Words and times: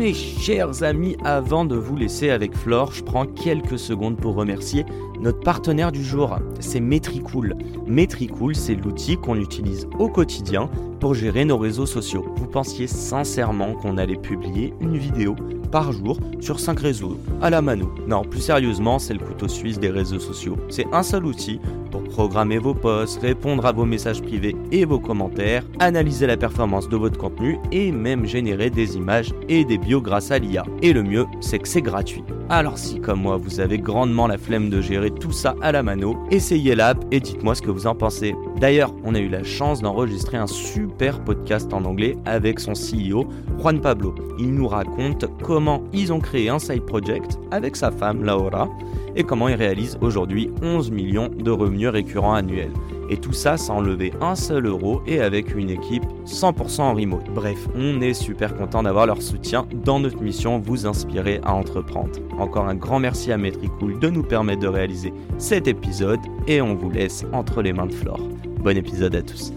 mes 0.00 0.14
chers 0.14 0.82
amis, 0.82 1.18
avant 1.24 1.66
de 1.66 1.76
vous 1.76 1.94
laisser 1.94 2.30
avec 2.30 2.56
Flore, 2.56 2.90
je 2.90 3.04
prends 3.04 3.26
quelques 3.26 3.78
secondes 3.78 4.16
pour 4.16 4.34
remercier 4.34 4.86
notre 5.20 5.40
partenaire 5.40 5.92
du 5.92 6.02
jour. 6.02 6.38
C'est 6.58 6.80
Metricool. 6.80 7.54
Metricool, 7.86 8.56
c'est 8.56 8.76
l'outil 8.76 9.18
qu'on 9.18 9.38
utilise 9.38 9.86
au 9.98 10.08
quotidien 10.08 10.70
pour 11.00 11.12
gérer 11.12 11.44
nos 11.44 11.58
réseaux 11.58 11.84
sociaux. 11.84 12.24
Vous 12.36 12.46
pensiez 12.46 12.86
sincèrement 12.86 13.74
qu'on 13.74 13.98
allait 13.98 14.16
publier 14.16 14.72
une 14.80 14.96
vidéo 14.96 15.36
par 15.70 15.92
jour 15.92 16.18
sur 16.40 16.60
5 16.60 16.80
réseaux 16.80 17.18
à 17.40 17.50
la 17.50 17.62
mano. 17.62 17.92
Non, 18.06 18.22
plus 18.22 18.40
sérieusement, 18.40 18.98
c'est 18.98 19.14
le 19.14 19.20
couteau 19.20 19.48
suisse 19.48 19.78
des 19.78 19.90
réseaux 19.90 20.18
sociaux. 20.18 20.56
C'est 20.68 20.86
un 20.92 21.02
seul 21.02 21.26
outil 21.26 21.60
pour 21.90 22.02
programmer 22.04 22.58
vos 22.58 22.74
posts, 22.74 23.20
répondre 23.20 23.66
à 23.66 23.72
vos 23.72 23.84
messages 23.84 24.22
privés 24.22 24.56
et 24.72 24.84
vos 24.84 25.00
commentaires, 25.00 25.64
analyser 25.78 26.26
la 26.26 26.36
performance 26.36 26.88
de 26.88 26.96
votre 26.96 27.18
contenu 27.18 27.58
et 27.72 27.92
même 27.92 28.26
générer 28.26 28.70
des 28.70 28.96
images 28.96 29.34
et 29.48 29.64
des 29.64 29.78
bios 29.78 30.00
grâce 30.00 30.30
à 30.30 30.38
l'IA. 30.38 30.64
Et 30.82 30.92
le 30.92 31.02
mieux, 31.02 31.26
c'est 31.40 31.58
que 31.58 31.68
c'est 31.68 31.82
gratuit. 31.82 32.24
Alors 32.52 32.78
si 32.78 33.00
comme 33.00 33.20
moi 33.20 33.36
vous 33.36 33.60
avez 33.60 33.78
grandement 33.78 34.26
la 34.26 34.36
flemme 34.36 34.70
de 34.70 34.80
gérer 34.80 35.12
tout 35.12 35.30
ça 35.30 35.54
à 35.62 35.70
la 35.70 35.84
mano, 35.84 36.18
essayez 36.32 36.74
l'app 36.74 37.04
et 37.12 37.20
dites-moi 37.20 37.54
ce 37.54 37.62
que 37.62 37.70
vous 37.70 37.86
en 37.86 37.94
pensez. 37.94 38.34
D'ailleurs, 38.58 38.92
on 39.04 39.14
a 39.14 39.20
eu 39.20 39.28
la 39.28 39.44
chance 39.44 39.82
d'enregistrer 39.82 40.36
un 40.36 40.48
super 40.48 41.22
podcast 41.22 41.72
en 41.72 41.84
anglais 41.84 42.16
avec 42.24 42.58
son 42.58 42.72
CEO, 42.72 43.28
Juan 43.60 43.80
Pablo. 43.80 44.16
Il 44.40 44.52
nous 44.52 44.66
raconte 44.66 45.26
comment 45.44 45.84
ils 45.92 46.12
ont 46.12 46.18
créé 46.18 46.48
un 46.48 46.58
side 46.58 46.84
project 46.84 47.38
avec 47.52 47.76
sa 47.76 47.92
femme, 47.92 48.24
Laura, 48.24 48.68
et 49.16 49.24
comment 49.24 49.48
ils 49.48 49.54
réalisent 49.54 49.98
aujourd'hui 50.00 50.50
11 50.62 50.90
millions 50.90 51.28
de 51.28 51.50
revenus 51.50 51.88
récurrents 51.88 52.34
annuels. 52.34 52.72
Et 53.08 53.16
tout 53.16 53.32
ça 53.32 53.56
sans 53.56 53.80
lever 53.80 54.12
un 54.20 54.36
seul 54.36 54.66
euro 54.66 55.02
et 55.06 55.20
avec 55.20 55.54
une 55.54 55.70
équipe 55.70 56.04
100% 56.26 56.80
en 56.80 56.94
remote. 56.94 57.28
Bref, 57.34 57.58
on 57.74 58.00
est 58.00 58.14
super 58.14 58.54
content 58.56 58.84
d'avoir 58.84 59.06
leur 59.06 59.20
soutien 59.20 59.66
dans 59.72 59.98
notre 59.98 60.22
mission 60.22 60.58
vous 60.58 60.86
inspirer 60.86 61.40
à 61.42 61.54
entreprendre. 61.54 62.12
Encore 62.38 62.68
un 62.68 62.76
grand 62.76 63.00
merci 63.00 63.32
à 63.32 63.36
Metricool 63.36 63.98
de 63.98 64.08
nous 64.08 64.22
permettre 64.22 64.60
de 64.60 64.68
réaliser 64.68 65.12
cet 65.38 65.66
épisode 65.66 66.20
et 66.46 66.60
on 66.60 66.74
vous 66.74 66.90
laisse 66.90 67.24
entre 67.32 67.62
les 67.62 67.72
mains 67.72 67.86
de 67.86 67.94
Flore. 67.94 68.20
Bon 68.60 68.76
épisode 68.76 69.16
à 69.16 69.22
tous. 69.22 69.52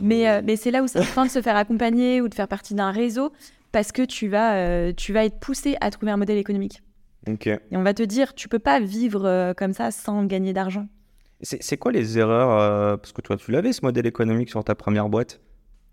Mais, 0.00 0.28
euh, 0.28 0.56
c'est 0.56 0.70
là 0.70 0.82
où 0.82 0.86
c'est 0.86 0.98
important 0.98 1.24
de 1.24 1.30
se 1.30 1.42
faire 1.42 1.56
accompagner 1.56 2.20
ou 2.20 2.28
de 2.28 2.34
faire 2.34 2.48
partie 2.48 2.74
d'un 2.74 2.90
réseau 2.90 3.32
parce 3.76 3.92
que 3.92 4.00
tu 4.00 4.28
vas, 4.28 4.54
euh, 4.54 4.94
tu 4.96 5.12
vas 5.12 5.26
être 5.26 5.38
poussé 5.38 5.76
à 5.82 5.90
trouver 5.90 6.10
un 6.10 6.16
modèle 6.16 6.38
économique. 6.38 6.82
Et 7.26 7.58
on 7.72 7.82
va 7.82 7.92
te 7.92 8.02
dire, 8.02 8.32
tu 8.32 8.48
peux 8.48 8.58
pas 8.58 8.80
vivre 8.80 9.26
euh, 9.26 9.52
comme 9.52 9.74
ça 9.74 9.90
sans 9.90 10.24
gagner 10.24 10.54
d'argent. 10.54 10.88
C'est 11.42 11.76
quoi 11.76 11.92
les 11.92 12.18
erreurs 12.18 12.58
euh, 12.58 12.96
Parce 12.96 13.12
que 13.12 13.20
toi, 13.20 13.36
tu 13.36 13.52
l'avais 13.52 13.74
ce 13.74 13.84
modèle 13.84 14.06
économique 14.06 14.48
sur 14.48 14.64
ta 14.64 14.74
première 14.74 15.10
boîte. 15.10 15.42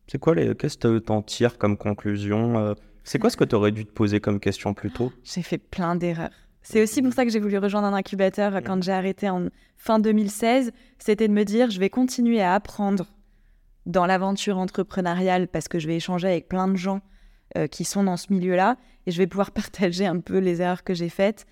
C'est 0.08 0.18
quoi 0.18 0.34
les 0.34 0.56
Qu'est-ce 0.56 0.78
que 0.78 1.00
tu 1.00 1.12
en 1.12 1.22
tires 1.22 1.58
comme 1.58 1.76
conclusion 1.76 2.58
euh? 2.58 2.74
C'est 3.04 3.20
quoi 3.20 3.30
ce 3.30 3.36
que 3.36 3.44
tu 3.44 3.54
aurais 3.54 3.74
dû 3.74 3.86
te 3.86 3.92
poser 3.92 4.22
comme 4.22 4.40
question 4.40 4.74
plus 4.74 4.92
tôt? 4.92 5.12
J'ai 5.26 5.42
fait 5.42 5.58
plein 5.58 5.98
d'erreurs. 5.98 6.32
C'est 6.62 6.82
aussi 6.82 7.02
pour 7.02 7.12
ça 7.12 7.26
que 7.26 7.32
j'ai 7.32 7.42
voulu 7.42 7.58
rejoindre 7.58 7.88
un 7.88 7.94
incubateur 7.94 8.62
quand 8.64 8.82
j'ai 8.82 8.94
arrêté 8.94 9.30
en 9.30 9.50
fin 9.76 10.00
2016. 10.00 10.72
C'était 11.00 11.28
de 11.28 11.34
me 11.34 11.44
dire, 11.44 11.70
je 11.70 11.82
vais 11.82 11.90
continuer 11.90 12.42
à 12.42 12.54
apprendre 12.54 13.08
dans 13.86 14.06
l'aventure 14.06 14.58
entrepreneuriale 14.58 15.50
parce 15.50 15.68
que 15.68 15.80
je 15.80 15.88
vais 15.88 15.98
échanger 15.98 16.30
avec 16.30 16.48
plein 16.48 16.70
de 16.70 16.78
gens 16.78 17.02
euh, 17.58 17.68
qui 17.68 17.84
sont 17.86 18.04
dans 18.04 18.18
ce 18.18 18.32
milieu-là 18.32 18.78
et 19.06 19.12
je 19.12 19.18
vais 19.18 19.28
pouvoir 19.28 19.52
partager 19.52 20.06
un 20.06 20.20
peu 20.20 20.38
les 20.40 20.62
erreurs 20.62 20.84
que 20.84 20.94
j'ai 20.94 21.10
faites. 21.10 21.46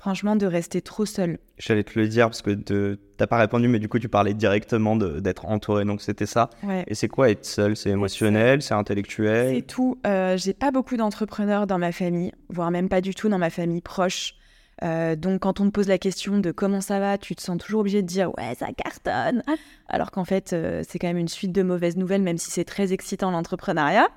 Franchement, 0.00 0.36
de 0.36 0.46
rester 0.46 0.80
trop 0.80 1.06
seul. 1.06 1.38
J'allais 1.58 1.82
te 1.82 1.98
le 1.98 2.06
dire 2.06 2.26
parce 2.26 2.40
que 2.40 2.52
tu 2.52 2.98
n'as 3.18 3.26
pas 3.26 3.38
répondu, 3.38 3.66
mais 3.66 3.80
du 3.80 3.88
coup, 3.88 3.98
tu 3.98 4.08
parlais 4.08 4.32
directement 4.32 4.94
d'être 4.94 5.46
entouré. 5.46 5.84
Donc, 5.84 6.02
c'était 6.02 6.24
ça. 6.24 6.50
Et 6.86 6.94
c'est 6.94 7.08
quoi 7.08 7.30
être 7.30 7.44
seul 7.44 7.76
C'est 7.76 7.90
émotionnel? 7.90 8.62
C'est 8.62 8.74
intellectuel? 8.74 9.56
C'est 9.56 9.62
tout. 9.62 9.98
Euh, 10.06 10.36
j'ai 10.36 10.54
pas 10.54 10.70
beaucoup 10.70 10.96
d'entrepreneurs 10.96 11.66
dans 11.66 11.78
ma 11.78 11.90
famille, 11.90 12.30
voire 12.48 12.70
même 12.70 12.88
pas 12.88 13.00
du 13.00 13.12
tout 13.12 13.28
dans 13.28 13.38
ma 13.38 13.50
famille 13.50 13.80
proche. 13.80 14.36
Euh, 14.84 15.16
donc, 15.16 15.40
quand 15.40 15.58
on 15.58 15.66
te 15.66 15.70
pose 15.70 15.88
la 15.88 15.98
question 15.98 16.38
de 16.38 16.52
comment 16.52 16.80
ça 16.80 17.00
va, 17.00 17.18
tu 17.18 17.34
te 17.34 17.42
sens 17.42 17.58
toujours 17.58 17.80
obligé 17.80 18.02
de 18.02 18.06
dire 18.06 18.30
ouais, 18.38 18.54
ça 18.54 18.68
cartonne. 18.72 19.42
Alors 19.88 20.12
qu'en 20.12 20.24
fait, 20.24 20.52
euh, 20.52 20.82
c'est 20.88 21.00
quand 21.00 21.08
même 21.08 21.18
une 21.18 21.26
suite 21.26 21.50
de 21.50 21.62
mauvaises 21.62 21.96
nouvelles, 21.96 22.22
même 22.22 22.38
si 22.38 22.52
c'est 22.52 22.64
très 22.64 22.92
excitant 22.92 23.32
l'entrepreneuriat. 23.32 24.08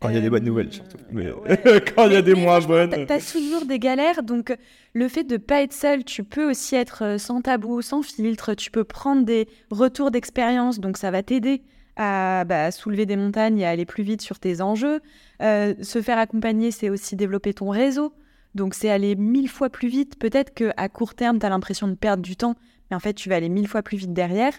Quand 0.00 0.10
il 0.10 0.14
y 0.14 0.18
a 0.18 0.20
des 0.20 0.28
bonnes 0.30 0.44
nouvelles, 0.44 0.72
surtout. 0.72 0.98
Mais 1.10 1.26
quand 1.94 2.06
il 2.06 2.12
y 2.12 2.16
a 2.16 2.22
des 2.22 2.34
moins 2.34 2.60
bonnes. 2.60 3.06
Tu 3.06 3.12
as 3.12 3.32
toujours 3.32 3.64
des 3.64 3.78
galères. 3.78 4.22
Donc, 4.22 4.54
le 4.92 5.08
fait 5.08 5.24
de 5.24 5.34
ne 5.34 5.38
pas 5.38 5.62
être 5.62 5.72
seul, 5.72 6.04
tu 6.04 6.22
peux 6.22 6.50
aussi 6.50 6.74
être 6.74 7.02
euh, 7.02 7.18
sans 7.18 7.40
tabou, 7.40 7.80
sans 7.80 8.02
filtre. 8.02 8.54
Tu 8.54 8.70
peux 8.70 8.84
prendre 8.84 9.24
des 9.24 9.48
retours 9.70 10.10
d'expérience. 10.10 10.80
Donc, 10.80 10.98
ça 10.98 11.10
va 11.10 11.22
t'aider 11.22 11.62
à 11.96 12.44
bah, 12.44 12.70
soulever 12.72 13.06
des 13.06 13.16
montagnes 13.16 13.58
et 13.58 13.66
à 13.66 13.70
aller 13.70 13.86
plus 13.86 14.02
vite 14.02 14.20
sur 14.20 14.38
tes 14.38 14.60
enjeux. 14.60 15.00
Euh, 15.42 15.74
se 15.80 16.02
faire 16.02 16.18
accompagner, 16.18 16.70
c'est 16.70 16.90
aussi 16.90 17.16
développer 17.16 17.54
ton 17.54 17.70
réseau. 17.70 18.12
Donc, 18.54 18.74
c'est 18.74 18.90
aller 18.90 19.16
mille 19.16 19.48
fois 19.48 19.70
plus 19.70 19.88
vite. 19.88 20.18
Peut-être 20.18 20.52
qu'à 20.52 20.88
court 20.90 21.14
terme, 21.14 21.38
tu 21.38 21.46
as 21.46 21.48
l'impression 21.48 21.88
de 21.88 21.94
perdre 21.94 22.22
du 22.22 22.36
temps, 22.36 22.54
mais 22.90 22.96
en 22.96 23.00
fait, 23.00 23.14
tu 23.14 23.30
vas 23.30 23.36
aller 23.36 23.48
mille 23.48 23.68
fois 23.68 23.82
plus 23.82 23.96
vite 23.96 24.12
derrière. 24.12 24.52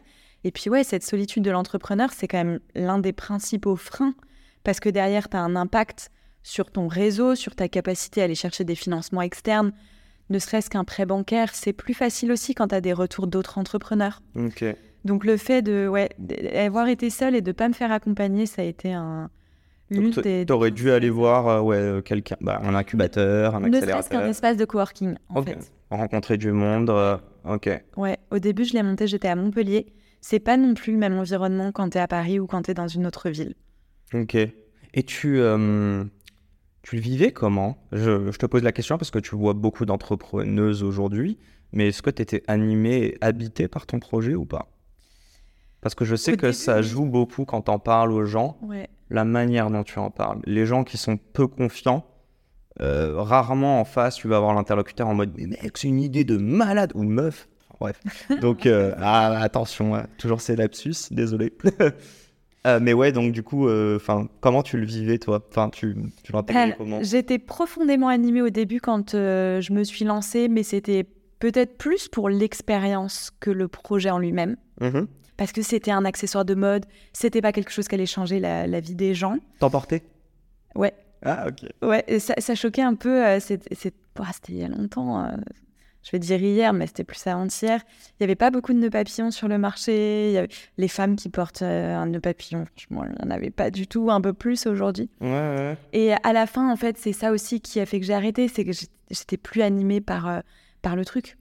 Et 0.44 0.52
puis, 0.52 0.72
ouais, 0.72 0.84
cette 0.84 1.04
solitude 1.04 1.44
de 1.44 1.52
l'entrepreneur, 1.52 2.12
c'est 2.12 2.28
quand 2.28 2.44
même 2.44 2.60
l'un 2.74 2.98
des 2.98 3.14
principaux 3.14 3.76
freins 3.76 4.16
parce 4.64 4.80
que 4.80 4.90
derrière, 4.90 5.30
tu 5.30 5.38
as 5.38 5.42
un 5.42 5.56
impact 5.56 6.12
sur 6.44 6.72
ton 6.72 6.88
réseau, 6.88 7.36
sur 7.36 7.56
ta 7.56 7.68
capacité 7.68 8.22
à 8.22 8.26
aller 8.26 8.36
chercher 8.36 8.64
des 8.64 8.76
financements 8.76 9.22
externes. 9.22 9.72
Ne 10.30 10.40
serait-ce 10.40 10.70
qu'un 10.70 10.84
prêt 10.84 11.06
bancaire, 11.06 11.54
c'est 11.54 11.74
plus 11.74 11.94
facile 11.94 12.32
aussi 12.32 12.54
quand 12.54 12.70
tu 12.70 12.76
as 12.76 12.82
des 12.82 12.94
retours 12.94 13.28
d'autres 13.28 13.58
entrepreneurs. 13.58 14.22
Donc 15.06 15.24
le 15.24 15.38
fait 15.38 15.62
de 15.62 15.88
ouais, 15.88 16.10
d'avoir 16.20 16.88
été 16.88 17.10
seul 17.10 17.36
et 17.36 17.42
de 17.42 17.50
ne 17.50 17.54
pas 17.54 17.68
me 17.70 17.74
faire 17.74 17.92
accompagner, 17.92 18.46
ça 18.46 18.62
a 18.62 18.66
été 18.66 18.94
un... 18.94 19.30
Tu 19.90 20.46
aurais 20.50 20.72
dû 20.72 20.92
aller 20.92 21.10
voir 21.10 21.48
euh, 21.48 21.62
ouais, 21.62 21.78
euh, 21.78 22.02
quelqu'un, 22.02 22.36
bah, 22.42 22.60
un 22.62 22.76
incubateur, 22.76 23.56
un 23.56 23.64
accélérateur. 23.64 23.88
Ne 23.88 23.92
serait-ce 23.92 24.10
qu'un 24.10 24.28
espace 24.28 24.58
de 24.58 24.66
coworking, 24.66 25.16
en 25.30 25.42
fait. 25.42 25.72
Rencontrer 25.90 26.36
du 26.36 26.52
monde, 26.52 26.90
euh, 26.90 27.18
ok. 27.46 27.70
Ouais, 27.96 28.18
au 28.30 28.40
début, 28.40 28.66
je 28.66 28.74
l'ai 28.74 28.84
monté, 28.84 29.08
j'étais 29.08 29.30
à 29.30 29.36
Montpellier. 29.38 29.94
C'est 30.20 30.42
pas 30.42 30.58
non 30.58 30.74
plus 30.74 30.92
le 30.92 30.98
même 30.98 31.18
environnement 31.18 31.72
quand 31.72 31.92
tu 31.92 31.98
es 31.98 32.02
à 32.02 32.08
Paris 32.10 32.38
ou 32.38 32.48
quand 32.48 32.64
tu 32.64 32.72
es 32.72 32.74
dans 32.74 32.90
une 32.90 33.08
autre 33.08 33.30
ville. 33.30 33.56
Ok. 34.14 34.36
Et 34.36 35.04
tu, 35.04 35.40
euh, 35.40 36.04
tu 36.82 36.96
le 36.96 37.02
vivais 37.02 37.32
comment? 37.32 37.78
Je, 37.92 38.32
te 38.32 38.46
pose 38.46 38.64
la 38.64 38.72
question 38.72 38.98
parce 38.98 39.12
que 39.12 39.20
tu 39.20 39.36
vois 39.36 39.54
beaucoup 39.54 39.86
d'entrepreneuses 39.86 40.84
aujourd'hui, 40.84 41.38
mais 41.74 41.90
est-ce 41.90 42.02
que 42.02 42.10
tu 42.10 42.22
étais 42.22 42.44
animé 42.48 42.98
et 42.98 43.18
habité 43.22 43.68
par 43.68 43.86
ton 43.86 44.00
projet 44.00 44.36
ou 44.36 44.46
pas? 44.46 44.68
Parce 45.82 45.96
que 45.96 46.06
je 46.06 46.16
sais 46.16 46.38
que 46.38 46.52
ça 46.52 46.82
joue 46.82 47.06
beaucoup 47.06 47.46
quand 47.46 47.64
tu 47.64 47.72
en 47.72 47.80
parles 47.80 48.12
aux 48.12 48.26
gens, 48.26 48.58
la 49.10 49.26
manière 49.26 49.70
dont 49.70 49.84
tu 49.84 50.00
en 50.00 50.10
parles. 50.10 50.40
Les 50.46 50.66
gens 50.66 50.84
qui 50.84 50.98
sont 50.98 51.18
peu 51.18 51.48
confiants, 51.48 52.06
euh, 52.82 53.22
rarement 53.22 53.80
en 53.82 53.86
face, 53.86 54.16
tu 54.16 54.28
vas 54.28 54.38
avoir 54.38 54.54
l'interlocuteur 54.54 55.08
en 55.08 55.16
mode 55.16 55.34
Mais 55.36 55.48
mec, 55.48 55.78
c'est 55.78 55.88
une 55.88 56.00
idée 56.00 56.24
de 56.24 56.38
malade 56.38 56.92
ou 56.96 57.04
meuf. 57.04 57.48
bref. 57.80 58.00
Donc, 58.42 58.66
euh, 58.66 58.94
ah, 58.98 59.40
attention, 59.42 59.96
hein. 59.96 60.08
toujours 60.18 60.42
ces 60.42 60.56
lapsus, 60.56 61.12
désolé. 61.12 61.54
Euh, 62.68 62.80
mais 62.82 62.94
ouais, 62.94 63.12
donc 63.12 63.32
du 63.32 63.44
coup, 63.44 63.68
euh, 63.68 63.98
comment 64.42 64.62
tu 64.62 64.78
le 64.78 64.86
vivais 64.86 65.18
toi? 65.18 65.42
Enfin, 65.50 65.70
tu, 65.70 65.96
tu 66.24 66.32
l'intégrais 66.34 66.76
comment? 66.78 67.02
J'étais 67.02 67.40
profondément 67.40 68.10
animée 68.10 68.42
au 68.42 68.50
début 68.50 68.82
quand 68.82 69.16
euh, 69.16 69.62
je 69.62 69.72
me 69.72 69.84
suis 69.84 70.04
lancée, 70.04 70.50
mais 70.50 70.64
c'était 70.64 71.06
peut-être 71.40 71.78
plus 71.78 72.10
pour 72.10 72.30
l'expérience 72.30 73.32
que 73.40 73.52
le 73.52 73.68
projet 73.70 74.10
en 74.10 74.20
lui-même. 74.20 74.58
Mmh 74.82 75.06
Parce 75.38 75.54
que 75.54 75.62
c'était 75.62 75.92
un 75.92 76.04
accessoire 76.04 76.44
de 76.44 76.56
mode, 76.56 76.86
c'était 77.14 77.42
pas 77.42 77.54
quelque 77.54 77.72
chose 77.72 77.88
qui 77.88 77.96
allait 77.96 78.06
changer 78.06 78.40
la, 78.40 78.80
vie 78.82 78.96
des 78.96 79.14
gens. 79.14 79.38
T'emporter 79.60 80.04
Ouais. 80.76 80.94
Ah, 81.24 81.48
ok. 81.48 81.70
Ouais, 81.82 82.20
ça, 82.20 82.34
ça 82.38 82.54
choquait 82.54 82.82
un 82.82 82.96
peu. 82.96 83.40
c'était 83.40 83.96
il 84.50 84.58
y 84.58 84.64
a 84.64 84.68
longtemps 84.68 85.26
je 86.08 86.12
vais 86.14 86.20
dire 86.20 86.42
hier, 86.42 86.72
mais 86.72 86.88
c'était 86.88 87.04
plus 87.04 87.28
avant-hier, 87.28 87.82
il 87.84 88.14
n'y 88.22 88.24
avait 88.24 88.36
pas 88.36 88.50
beaucoup 88.50 88.72
de 88.72 88.80
nœuds 88.80 88.90
papillons 88.90 89.30
sur 89.30 89.50
le 89.50 89.58
marché. 89.58 90.30
Il 90.30 90.34
y 90.34 90.38
avait 90.38 90.48
les 90.78 90.88
femmes 90.88 91.18
qui 91.18 91.28
portent 91.28 91.64
euh, 91.64 91.96
un 91.98 92.06
nœud 92.06 92.22
papillon, 92.22 92.64
franchement, 92.64 93.04
il 93.04 93.12
n'y 93.12 93.28
en 93.28 93.36
avait 93.36 93.50
pas 93.50 93.72
du 93.72 93.88
tout, 93.88 94.10
un 94.10 94.22
peu 94.22 94.32
plus 94.32 94.68
aujourd'hui. 94.68 95.10
Et 95.92 96.14
à 96.14 96.32
la 96.32 96.48
fin, 96.48 96.72
en 96.72 96.78
fait, 96.78 96.98
c'est 96.98 97.12
ça 97.12 97.34
aussi 97.34 97.60
qui 97.60 97.82
a 97.82 97.86
fait 97.86 98.00
que 98.00 98.06
j'ai 98.06 98.14
arrêté, 98.14 98.48
c'est 98.48 98.64
que 98.64 98.72
j'étais 98.72 99.36
plus 99.36 99.62
animée 99.62 100.00
par, 100.00 100.30
euh, 100.30 100.40
par 100.82 100.96
le 100.96 101.04
truc. 101.04 101.38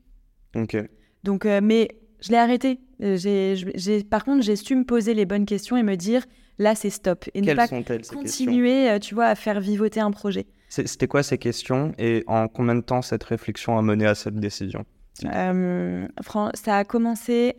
Ok. 0.56 0.76
Donc, 1.22 1.46
euh, 1.46 1.60
mais 1.62 1.90
je 2.20 2.30
l'ai 2.30 2.38
arrêté. 2.38 2.80
J'ai, 2.98 4.02
par 4.10 4.24
contre, 4.24 4.42
j'ai 4.42 4.56
su 4.56 4.74
me 4.74 4.84
poser 4.84 5.14
les 5.14 5.26
bonnes 5.26 5.46
questions 5.46 5.76
et 5.76 5.84
me 5.84 5.94
dire, 5.94 6.24
là 6.58 6.74
c'est 6.74 6.90
stop. 6.90 7.26
Et 7.34 7.40
ne 7.40 7.54
pas 7.54 7.68
continuer, 7.68 8.98
tu 9.00 9.14
vois, 9.14 9.26
à 9.26 9.36
faire 9.36 9.60
vivoter 9.60 10.00
un 10.00 10.10
projet. 10.10 10.46
C'était 10.68 11.06
quoi 11.06 11.22
ces 11.22 11.38
questions 11.38 11.92
et 11.98 12.24
en 12.26 12.48
combien 12.48 12.74
de 12.74 12.80
temps 12.80 13.02
cette 13.02 13.22
réflexion 13.24 13.78
a 13.78 13.82
mené 13.82 14.04
à 14.06 14.14
cette 14.14 14.34
décision? 14.36 14.84
Euh, 15.24 16.06
fran- 16.22 16.50
ça 16.54 16.76
a 16.78 16.84
commencé 16.84 17.56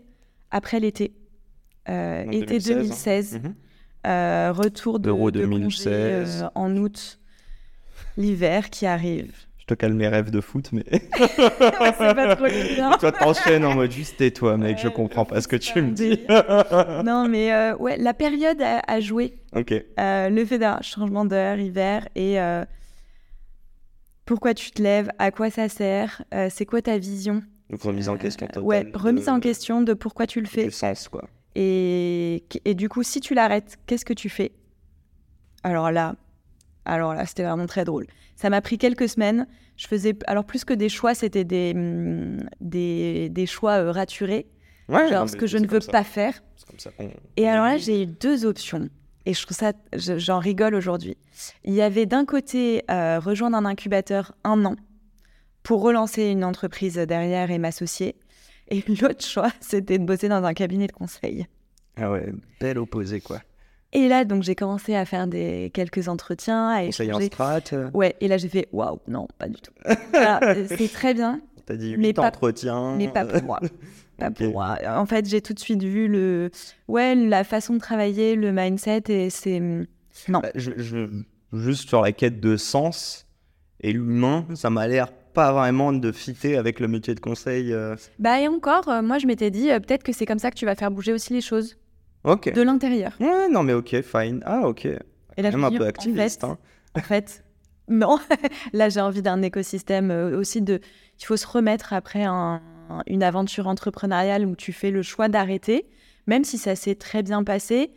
après 0.52 0.80
l'été. 0.80 1.14
Euh, 1.90 2.24
été 2.32 2.60
2016, 2.60 2.70
2016. 2.70 3.40
Mhm. 3.44 3.56
Euh, 4.06 4.52
retour 4.54 5.00
de, 5.00 5.10
Euro 5.10 5.32
de 5.32 5.40
congé, 5.46 5.56
2016. 5.86 6.44
euh, 6.44 6.50
en 6.56 6.76
août. 6.78 7.20
L'hiver 8.18 8.70
qui 8.70 8.86
arrive. 8.86 9.34
Je 9.58 9.66
te 9.66 9.74
calme 9.74 9.96
mes 9.98 10.08
rêves 10.08 10.32
de 10.32 10.40
foot, 10.40 10.70
mais 10.72 10.84
c'est 11.18 12.16
pas 12.16 12.36
trop 12.36 12.46
bien. 12.46 12.92
toi 13.00 13.12
t'enchaînes 13.12 13.66
en 13.66 13.76
mode 13.76 13.92
juste 13.92 14.18
tais-toi, 14.18 14.56
mec, 14.58 14.78
je 14.82 14.88
comprends 14.88 15.26
pas 15.26 15.42
ce 15.42 15.48
que 15.48 15.56
tu 15.58 15.82
me 15.82 15.92
dis. 15.92 16.20
non, 17.06 17.28
mais 17.28 17.52
euh, 17.54 17.76
ouais, 17.78 17.98
la 17.98 18.14
période 18.14 18.62
a, 18.62 18.82
a 18.88 19.00
joué. 19.02 19.34
ok. 19.56 19.74
Euh, 20.00 20.30
le 20.30 20.46
fait 20.46 20.58
d'un 20.60 20.80
changement 20.82 21.26
d'heure, 21.26 21.60
hiver, 21.60 22.08
et 22.16 22.40
euh, 22.40 22.64
pourquoi 24.28 24.54
tu 24.54 24.70
te 24.70 24.82
lèves, 24.84 25.10
à 25.18 25.32
quoi 25.32 25.50
ça 25.50 25.68
sert, 25.70 26.24
euh, 26.34 26.50
c'est 26.52 26.66
quoi 26.66 26.82
ta 26.84 26.98
vision? 27.00 27.42
Donc 27.72 27.82
remise 27.82 28.08
en 28.10 28.18
question 28.18 28.46
Euh, 28.46 28.50
totale. 28.50 28.64
ouais, 28.64 28.92
remise 28.94 29.26
de- 29.26 29.32
en 29.32 29.40
question 29.40 29.82
de 29.82 29.94
pourquoi 29.96 30.28
tu 30.28 30.40
le 30.40 30.48
fais. 30.48 30.66
Du 30.66 30.72
sens, 30.72 31.08
quoi. 31.08 31.28
Et, 31.56 32.44
et 32.66 32.76
du 32.76 32.88
coup, 32.90 33.02
si 33.04 33.20
tu 33.20 33.34
l'arrêtes, 33.34 33.78
qu'est-ce 33.88 34.06
que 34.06 34.14
tu 34.14 34.30
fais? 34.30 34.52
Alors 35.64 35.92
là, 35.92 36.16
alors 36.86 37.14
là, 37.16 37.26
c'était 37.26 37.44
vraiment 37.44 37.66
très 37.66 37.84
drôle. 37.84 38.06
Ça 38.36 38.50
m'a 38.50 38.62
pris 38.62 38.78
quelques 38.78 39.10
semaines. 39.10 39.48
Je 39.76 39.88
faisais, 39.88 40.16
alors 40.28 40.46
plus 40.46 40.64
que 40.66 40.74
des 40.74 40.90
choix, 40.90 41.14
c'était 41.16 41.44
des, 41.44 41.74
hum, 41.76 42.48
des, 42.62 43.30
des 43.30 43.46
choix 43.46 43.74
euh, 43.82 43.92
raturés, 43.92 44.48
Ouais, 44.90 45.08
genre 45.10 45.22
non, 45.22 45.28
ce 45.28 45.36
que 45.36 45.48
je 45.48 45.58
ne 45.58 45.68
veux 45.68 45.82
ça. 45.82 45.92
pas 45.92 46.04
faire. 46.04 46.42
C'est 46.56 46.68
comme 46.68 46.80
ça 46.80 46.92
qu'on- 46.92 47.12
Et 47.38 47.48
alors 47.48 47.66
là, 47.66 47.76
on- 47.76 47.78
j'ai 47.78 48.04
eu 48.04 48.06
deux 48.08 48.46
options. 48.46 48.90
Et 49.30 49.34
je 49.34 49.44
trouve 49.46 49.58
ça, 49.58 49.74
je- 49.94 50.18
j'en 50.18 50.40
rigole 50.40 50.74
aujourd'hui. 50.74 51.18
Il 51.66 51.74
y 51.74 51.82
avait 51.82 52.06
d'un 52.06 52.24
côté 52.26 52.84
euh, 52.90 53.20
rejoindre 53.20 53.58
un 53.58 53.66
incubateur 53.66 54.34
un 54.46 54.64
an 54.64 54.76
pour 55.64 55.82
relancer 55.82 56.24
une 56.28 56.46
entreprise 56.46 56.96
derrière 56.96 57.52
et 57.52 57.58
m'associer. 57.58 58.16
Et 58.70 58.82
l'autre 59.02 59.26
choix, 59.26 59.50
c'était 59.60 59.98
de 60.00 60.06
bosser 60.06 60.30
dans 60.30 60.44
un 60.46 60.54
cabinet 60.54 60.88
de 60.88 60.94
conseil. 60.94 61.46
Ah 61.98 62.10
ouais, 62.10 62.32
belle 62.62 62.78
opposé, 62.78 63.20
quoi. 63.20 63.42
Et 63.92 64.08
là, 64.08 64.24
donc, 64.24 64.44
j'ai 64.44 64.56
commencé 64.56 64.96
à 64.96 65.04
faire 65.04 65.28
des 65.28 65.72
quelques 65.74 66.08
entretiens, 66.08 66.70
à 66.70 66.86
Conseiller 66.86 67.12
en 67.14 67.20
strat, 67.20 67.60
euh, 67.74 67.90
Ouais, 67.94 68.16
et 68.22 68.28
là, 68.30 68.38
j'ai 68.38 68.48
fait 68.50 68.68
waouh, 68.72 69.00
non, 69.10 69.28
pas 69.38 69.48
du 69.50 69.60
tout. 69.60 69.72
C'est 70.78 70.92
très 70.92 71.14
bien, 71.14 71.42
t'as 71.68 71.76
dit 71.76 71.96
Mais 71.98 72.08
8 72.08 72.14
pas- 72.14 72.28
entretiens. 72.28 72.96
mais 72.98 73.08
pas 73.10 73.26
pour 73.26 73.44
moi. 73.44 73.60
Pas 74.18 74.30
Ok. 74.30 74.38
pour 74.38 74.54
moi. 74.54 74.78
En 74.88 75.06
fait, 75.06 75.28
j'ai 75.30 75.42
tout 75.42 75.54
de 75.54 75.60
suite 75.60 75.84
vu 75.84 76.08
le, 76.08 76.50
ouais, 76.88 77.14
la 77.14 77.44
façon 77.44 77.76
de 77.76 77.80
travailler, 77.80 78.36
le 78.36 78.52
mindset, 78.52 79.04
et 79.10 79.30
c'est 79.30 79.60
non. 79.60 80.40
Bah, 80.40 80.50
je, 80.56 80.72
je- 80.78 81.22
juste 81.54 81.88
sur 81.88 82.02
la 82.02 82.12
quête 82.12 82.40
de 82.40 82.58
sens 82.58 83.28
et 83.80 83.94
l'humain, 83.94 84.48
ça 84.56 84.72
m'a 84.72 84.88
l'air 84.88 85.12
pas 85.12 85.52
vraiment 85.54 85.94
de 85.94 86.12
fitter 86.12 86.58
avec 86.58 86.80
le 86.80 86.88
métier 86.88 87.14
de 87.14 87.20
conseil. 87.20 87.72
euh. 87.72 87.96
Bah 88.18 88.42
et 88.42 88.48
encore, 88.48 88.90
euh, 88.90 89.04
moi, 89.04 89.20
je 89.20 89.28
m'étais 89.28 89.52
dit 89.52 89.70
euh, 89.70 89.80
peut-être 89.80 90.02
que 90.02 90.12
c'est 90.14 90.26
comme 90.26 90.40
ça 90.40 90.50
que 90.50 90.56
tu 90.56 90.66
vas 90.66 90.74
faire 90.74 90.90
bouger 90.90 91.14
aussi 91.14 91.32
les 91.34 91.42
choses 91.42 91.78
Ok. 92.24 92.52
de 92.52 92.62
l'intérieur. 92.64 93.12
Ouais, 93.20 93.48
non, 93.50 93.62
mais 93.62 93.74
ok, 93.74 94.02
fine. 94.02 94.42
Ah, 94.48 94.68
ok. 94.68 94.86
Et 94.86 95.42
là, 95.44 95.52
je 95.52 95.58
Même 95.58 95.60
me 95.70 95.76
un 95.76 95.78
peu 95.78 95.84
en 95.86 95.88
activiste. 95.90 96.42
fait, 96.42 96.48
hein. 96.48 96.58
En 96.96 97.02
fait, 97.02 97.44
non. 97.90 98.20
Là, 98.74 98.90
j'ai 98.90 99.02
envie 99.02 99.22
d'un 99.22 99.42
écosystème 99.42 100.12
euh, 100.12 100.38
aussi 100.38 100.62
de. 100.62 100.80
Il 101.20 101.26
faut 101.26 101.38
se 101.38 101.48
remettre 101.48 101.94
après 101.94 102.24
un- 102.24 102.62
une 103.08 103.24
aventure 103.24 103.68
entrepreneuriale 103.68 104.46
où 104.46 104.56
tu 104.56 104.72
fais 104.74 104.92
le 104.92 105.02
choix 105.02 105.28
d'arrêter, 105.28 105.88
même 106.26 106.44
si 106.44 106.58
ça 106.58 106.76
s'est 106.76 106.96
très 106.96 107.24
bien 107.24 107.44
passé. 107.44 107.92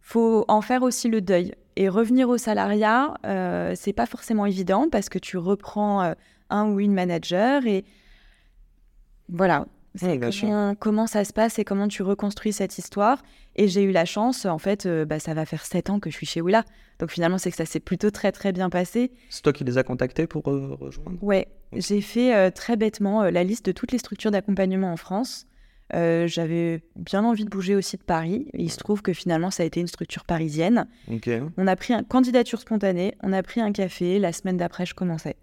Faut 0.00 0.44
en 0.48 0.60
faire 0.62 0.82
aussi 0.82 1.08
le 1.08 1.20
deuil 1.20 1.54
et 1.76 1.88
revenir 1.88 2.28
au 2.28 2.38
salariat. 2.38 3.14
Euh, 3.26 3.74
c'est 3.76 3.92
pas 3.92 4.06
forcément 4.06 4.46
évident 4.46 4.88
parce 4.90 5.08
que 5.08 5.18
tu 5.18 5.36
reprends 5.36 6.02
euh, 6.02 6.14
un 6.50 6.68
ou 6.70 6.80
une 6.80 6.94
manager 6.94 7.66
et 7.66 7.84
voilà. 9.28 9.66
Ouais. 10.02 10.20
Comment, 10.40 10.74
comment 10.74 11.06
ça 11.06 11.24
se 11.24 11.32
passe 11.32 11.58
et 11.58 11.64
comment 11.64 11.88
tu 11.88 12.02
reconstruis 12.02 12.52
cette 12.52 12.78
histoire? 12.78 13.22
Et 13.56 13.66
j'ai 13.66 13.82
eu 13.82 13.90
la 13.90 14.04
chance, 14.04 14.44
en 14.44 14.58
fait, 14.58 14.86
euh, 14.86 15.04
bah, 15.04 15.18
ça 15.18 15.34
va 15.34 15.44
faire 15.44 15.64
sept 15.64 15.90
ans 15.90 15.98
que 15.98 16.10
je 16.10 16.16
suis 16.16 16.26
chez 16.26 16.40
Willa. 16.40 16.64
Donc 17.00 17.10
finalement, 17.10 17.38
c'est 17.38 17.50
que 17.50 17.56
ça 17.56 17.64
s'est 17.64 17.80
plutôt 17.80 18.10
très 18.10 18.30
très 18.30 18.52
bien 18.52 18.70
passé. 18.70 19.10
C'est 19.30 19.42
toi 19.42 19.52
qui 19.52 19.64
les 19.64 19.78
as 19.78 19.82
contactés 19.82 20.26
pour 20.26 20.48
euh, 20.50 20.76
rejoindre? 20.78 21.18
Ouais, 21.22 21.48
j'ai 21.72 22.00
fait 22.00 22.34
euh, 22.36 22.50
très 22.50 22.76
bêtement 22.76 23.24
la 23.24 23.42
liste 23.42 23.66
de 23.66 23.72
toutes 23.72 23.90
les 23.90 23.98
structures 23.98 24.30
d'accompagnement 24.30 24.92
en 24.92 24.96
France. 24.96 25.46
J'avais 25.90 26.82
bien 26.96 27.24
envie 27.24 27.46
de 27.46 27.50
bouger 27.50 27.74
aussi 27.74 27.96
de 27.96 28.02
Paris. 28.02 28.46
Et 28.52 28.62
il 28.62 28.70
se 28.70 28.76
trouve 28.76 29.00
que 29.00 29.14
finalement, 29.14 29.50
ça 29.50 29.62
a 29.62 29.66
été 29.66 29.80
une 29.80 29.86
structure 29.86 30.26
parisienne. 30.26 30.86
On 31.56 31.66
a 31.66 31.76
pris 31.76 31.94
une 31.94 32.04
candidature 32.04 32.60
spontanée, 32.60 33.14
on 33.22 33.32
a 33.32 33.42
pris 33.42 33.62
un 33.62 33.72
café. 33.72 34.18
La 34.18 34.34
semaine 34.34 34.58
d'après, 34.58 34.84
je 34.84 34.94
commençais. 34.94 35.37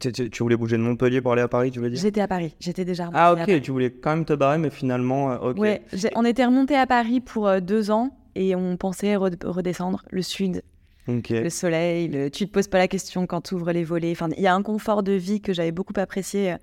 Tu, 0.00 0.12
tu- 0.12 0.30
tu 0.30 0.42
voulais 0.42 0.56
bouger 0.56 0.76
de 0.76 0.82
Montpellier 0.82 1.20
pour 1.20 1.32
aller 1.32 1.42
à 1.42 1.48
Paris, 1.48 1.70
tu 1.70 1.80
veux 1.80 1.90
dire? 1.90 2.00
J'étais 2.00 2.20
à 2.20 2.28
Paris, 2.28 2.54
j'étais 2.60 2.84
déjà 2.84 3.08
Ah, 3.12 3.30
remontée 3.32 3.52
à 3.52 3.56
ok, 3.56 3.62
tu 3.62 3.70
voulais 3.70 3.90
quand 3.90 4.10
même 4.16 4.24
te 4.24 4.32
barrer, 4.32 4.58
mais 4.58 4.70
finalement, 4.70 5.32
euh, 5.32 5.50
ok. 5.50 5.58
Ouais, 5.58 5.82
on 6.14 6.24
était 6.24 6.44
remonté 6.44 6.74
à 6.76 6.86
Paris 6.86 7.20
pour 7.20 7.46
euh, 7.48 7.60
deux 7.60 7.90
ans 7.90 8.16
et 8.34 8.54
on 8.54 8.76
pensait 8.76 9.14
re- 9.16 9.46
redescendre 9.46 10.04
le 10.10 10.22
sud, 10.22 10.62
le 11.08 11.48
soleil. 11.50 12.08
le- 12.08 12.30
Tu 12.30 12.46
te 12.46 12.52
poses 12.52 12.68
pas 12.68 12.78
la 12.78 12.88
question 12.88 13.26
quand 13.26 13.40
tu 13.42 13.54
ouvres 13.54 13.72
les 13.72 13.84
volets. 13.84 14.10
Enfin, 14.12 14.28
il 14.36 14.42
y 14.42 14.46
a 14.46 14.54
un 14.54 14.62
confort 14.62 15.02
de 15.02 15.12
vie 15.12 15.40
que 15.40 15.52
j'avais 15.52 15.72
beaucoup 15.72 15.94
apprécié 15.96 16.52
euh, 16.52 16.56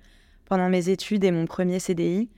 pendant 0.46 0.68
mes 0.68 0.88
études 0.90 1.24
et 1.24 1.30
mon 1.30 1.46
premier 1.46 1.78
CDI. 1.78 2.28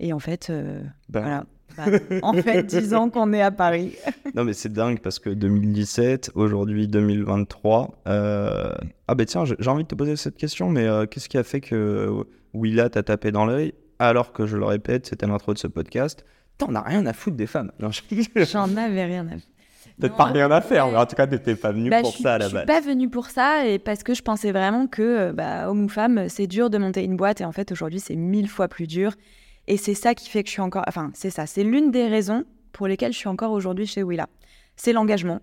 Et 0.00 0.12
en 0.12 0.18
fait, 0.18 0.48
euh, 0.50 0.82
Ben, 1.08 1.20
voilà. 1.20 1.46
Bah, 1.76 1.84
en 2.22 2.32
fait, 2.34 2.62
dix 2.66 2.94
ans 2.94 3.10
qu'on 3.10 3.32
est 3.32 3.42
à 3.42 3.50
Paris. 3.50 3.94
Non, 4.34 4.44
mais 4.44 4.52
c'est 4.52 4.72
dingue 4.72 5.00
parce 5.00 5.18
que 5.18 5.30
2017, 5.30 6.30
aujourd'hui 6.34 6.86
2023. 6.88 8.02
euh, 8.06 8.72
Ah, 9.08 9.14
ben 9.14 9.26
tiens, 9.26 9.44
j'ai 9.44 9.70
envie 9.70 9.82
de 9.84 9.88
te 9.88 9.94
poser 9.94 10.16
cette 10.16 10.36
question, 10.36 10.68
mais 10.70 10.86
euh, 10.86 11.06
qu'est-ce 11.06 11.28
qui 11.28 11.38
a 11.38 11.42
fait 11.42 11.60
que 11.60 11.74
euh, 11.74 12.22
Willa 12.52 12.88
t'a 12.90 13.02
tapé 13.02 13.32
dans 13.32 13.44
l'œil 13.44 13.74
alors 14.00 14.32
que, 14.32 14.44
je 14.44 14.56
le 14.56 14.64
répète, 14.64 15.06
c'était 15.06 15.26
l'intro 15.26 15.54
de 15.54 15.58
ce 15.58 15.68
podcast 15.68 16.24
T'en 16.58 16.74
as 16.74 16.82
rien 16.82 17.06
à 17.06 17.12
foutre 17.12 17.36
des 17.36 17.46
femmes. 17.46 17.70
J'en 18.34 18.76
avais 18.76 19.04
rien 19.04 19.26
à 19.28 19.30
Peut-être 20.00 20.12
Non, 20.12 20.16
pas 20.18 20.24
rien 20.24 20.50
à 20.50 20.60
faire, 20.60 20.88
mais 20.88 20.96
en 20.96 21.06
tout 21.06 21.14
cas, 21.14 21.26
t'étais 21.28 21.54
pas 21.54 21.70
venu 21.70 21.90
Bah, 21.90 22.00
pour 22.00 22.16
ça 22.16 22.34
à 22.34 22.38
la 22.38 22.44
je 22.46 22.48
suis 22.48 22.54
base. 22.56 22.66
pas 22.66 22.80
venue 22.80 23.08
pour 23.08 23.26
ça 23.26 23.66
et 23.66 23.78
parce 23.78 24.02
que 24.02 24.12
je 24.14 24.22
pensais 24.22 24.50
vraiment 24.50 24.86
que, 24.88 25.30
bah, 25.32 25.68
homme 25.70 25.84
ou 25.84 25.88
femme, 25.88 26.28
c'est 26.28 26.48
dur 26.48 26.70
de 26.70 26.78
monter 26.78 27.04
une 27.04 27.16
boîte 27.16 27.40
et 27.40 27.44
en 27.44 27.52
fait 27.52 27.70
aujourd'hui 27.70 28.00
c'est 28.00 28.16
mille 28.16 28.48
fois 28.48 28.66
plus 28.68 28.86
dur. 28.88 29.12
Et 29.66 29.76
c'est 29.76 29.94
ça 29.94 30.14
qui 30.14 30.28
fait 30.28 30.42
que 30.42 30.48
je 30.48 30.52
suis 30.52 30.62
encore, 30.62 30.84
enfin 30.88 31.10
c'est 31.14 31.30
ça, 31.30 31.46
c'est 31.46 31.64
l'une 31.64 31.90
des 31.90 32.06
raisons 32.06 32.44
pour 32.72 32.86
lesquelles 32.86 33.12
je 33.12 33.18
suis 33.18 33.28
encore 33.28 33.52
aujourd'hui 33.52 33.86
chez 33.86 34.02
Willa. 34.02 34.28
C'est 34.76 34.92
l'engagement. 34.92 35.40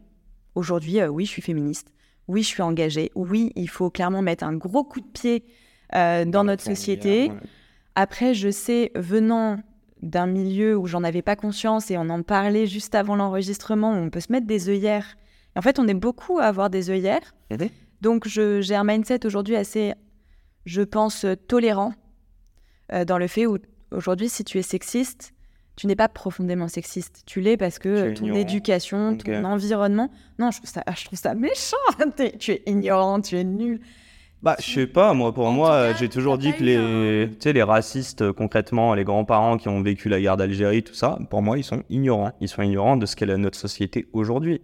Aujourd'hui, 0.55 0.99
euh, 0.99 1.07
oui, 1.07 1.25
je 1.25 1.31
suis 1.31 1.41
féministe. 1.41 1.93
Oui, 2.27 2.43
je 2.43 2.47
suis 2.47 2.61
engagée. 2.61 3.11
Oui, 3.15 3.51
il 3.55 3.69
faut 3.69 3.89
clairement 3.89 4.21
mettre 4.21 4.43
un 4.43 4.53
gros 4.53 4.83
coup 4.83 4.99
de 4.99 5.07
pied 5.07 5.45
euh, 5.95 6.25
dans 6.25 6.43
notre 6.43 6.63
société. 6.63 7.29
Ouais. 7.29 7.37
Après, 7.95 8.33
je 8.33 8.49
sais, 8.49 8.91
venant 8.95 9.59
d'un 10.01 10.25
milieu 10.25 10.77
où 10.77 10.87
j'en 10.87 11.03
avais 11.03 11.21
pas 11.21 11.35
conscience 11.35 11.91
et 11.91 11.97
on 11.97 12.09
en 12.09 12.21
parlait 12.23 12.67
juste 12.67 12.95
avant 12.95 13.15
l'enregistrement, 13.15 13.91
on 13.91 14.09
peut 14.09 14.19
se 14.19 14.31
mettre 14.31 14.47
des 14.47 14.69
œillères. 14.69 15.17
Et 15.55 15.59
en 15.59 15.61
fait, 15.61 15.79
on 15.79 15.87
est 15.87 15.93
beaucoup 15.93 16.39
à 16.39 16.45
avoir 16.45 16.69
des 16.69 16.89
œillères. 16.89 17.35
Donc, 18.01 18.27
j'ai 18.27 18.75
un 18.75 18.83
mindset 18.83 19.25
aujourd'hui 19.25 19.55
assez, 19.55 19.93
je 20.65 20.81
pense, 20.81 21.25
tolérant 21.47 21.93
euh, 22.93 23.05
dans 23.05 23.17
le 23.17 23.27
fait 23.27 23.45
où, 23.45 23.57
aujourd'hui, 23.91 24.29
si 24.29 24.43
tu 24.43 24.57
es 24.57 24.61
sexiste, 24.61 25.33
tu 25.75 25.87
n'es 25.87 25.95
pas 25.95 26.09
profondément 26.09 26.67
sexiste. 26.67 27.23
Tu 27.25 27.41
l'es 27.41 27.57
parce 27.57 27.79
que 27.79 28.13
ton 28.13 28.25
ignorant. 28.25 28.39
éducation, 28.39 29.17
ton 29.17 29.43
environnement. 29.45 30.11
Non, 30.37 30.51
je 30.51 30.57
trouve 30.57 30.69
ça, 30.69 30.83
je 30.95 31.05
trouve 31.05 31.19
ça 31.19 31.33
méchant. 31.33 31.77
Tu 32.39 32.51
es 32.51 32.63
ignorant, 32.67 33.21
tu 33.21 33.37
es 33.37 33.43
nul. 33.43 33.79
Bah, 34.43 34.55
je 34.59 34.65
sais 34.65 34.87
pas, 34.87 35.13
moi, 35.13 35.33
pour 35.33 35.45
En 35.45 35.51
moi, 35.51 35.93
j'ai 35.93 36.09
toujours 36.09 36.39
dit 36.39 36.53
que 36.53 36.63
les, 36.63 37.29
tu 37.29 37.37
sais, 37.41 37.53
les 37.53 37.61
racistes, 37.61 38.23
euh, 38.23 38.33
concrètement, 38.33 38.95
les 38.95 39.03
grands-parents 39.03 39.57
qui 39.57 39.69
ont 39.69 39.83
vécu 39.83 40.09
la 40.09 40.19
guerre 40.19 40.35
d'Algérie, 40.35 40.81
tout 40.81 40.95
ça, 40.95 41.19
pour 41.29 41.43
moi, 41.43 41.59
ils 41.59 41.63
sont 41.63 41.83
ignorants. 41.91 42.31
Ils 42.41 42.49
sont 42.49 42.63
ignorants 42.63 42.97
de 42.97 43.05
ce 43.05 43.15
qu'est 43.15 43.27
notre 43.37 43.57
société 43.57 44.07
aujourd'hui. 44.13 44.61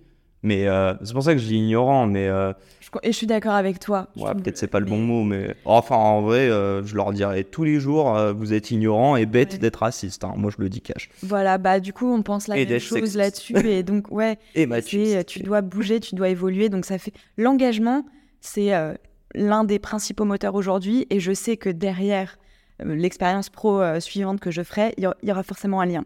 Mais 0.48 0.66
euh, 0.68 0.94
c'est 1.04 1.14
pour 1.14 1.24
ça 1.24 1.34
que 1.34 1.40
je 1.40 1.46
dis 1.48 1.56
ignorant, 1.58 2.08
mais 2.08 2.28
euh, 2.28 2.54
Je- 2.80 2.88
et 3.04 3.12
je 3.12 3.18
suis 3.18 3.28
d'accord 3.28 3.52
avec 3.54 3.80
toi. 3.80 4.08
Ouais, 4.16 4.34
peut-être 4.34 4.58
c'est 4.58 4.68
pas 4.68 4.80
le 4.80 4.86
bon 4.86 4.98
mais- 4.98 5.06
mot, 5.06 5.24
mais 5.24 5.56
enfin, 5.66 5.96
en 5.98 6.22
vrai, 6.22 6.50
euh, 6.50 6.84
je 6.86 6.96
leur 6.96 7.12
dirais 7.12 7.44
tous 7.44 7.66
les 7.66 7.80
jours, 7.82 8.16
euh, 8.16 8.32
vous 8.32 8.54
êtes 8.54 8.72
ignorants 8.72 9.18
et 9.18 9.26
Ouais. 9.26 9.46
d'être 9.46 9.76
racistes. 9.80 10.24
hein. 10.24 10.34
Moi, 10.38 10.50
je 10.56 10.62
le 10.64 10.70
dis 10.70 10.80
cash. 10.82 11.10
Voilà, 11.22 11.58
bah 11.58 11.80
du 11.82 11.92
coup, 11.92 12.08
on 12.10 12.22
pense 12.22 12.48
la 12.48 12.58
Et 12.58 12.66
même 12.66 12.80
chose 12.80 12.98
sexiste. 13.00 13.16
là-dessus. 13.18 13.58
Et 13.68 13.84
donc, 13.84 14.10
ouais, 14.12 14.38
Et 14.56 14.66
euh, 14.72 15.24
tu 15.24 15.40
dois 15.42 15.62
bouger, 15.62 16.00
tu 16.00 16.16
dois 16.16 16.30
évoluer. 16.30 16.70
Donc, 16.70 16.86
ça 16.86 16.98
fait. 16.98 17.12
L'engagement, 17.38 18.06
c'est 18.40 18.74
euh, 18.74 18.94
l'un 19.36 19.66
des 19.66 19.80
principaux 19.80 20.24
moteurs 20.26 20.56
aujourd'hui. 20.56 21.08
Et 21.10 21.20
je 21.20 21.34
sais 21.34 21.58
que 21.58 21.70
derrière 21.70 22.38
euh, 22.86 22.96
l'expérience 22.96 23.50
pro 23.50 23.82
euh, 23.82 24.00
suivante 24.00 24.40
que 24.40 24.52
je 24.52 24.62
ferai, 24.64 24.94
il 24.98 25.04
y, 25.04 25.08
a- 25.08 25.16
il 25.24 25.28
y 25.28 25.32
aura 25.34 25.44
forcément 25.44 25.82
un 25.82 25.86
lien. 25.88 26.06